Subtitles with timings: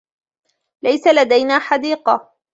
[0.83, 2.35] ليس لدينا حديقة.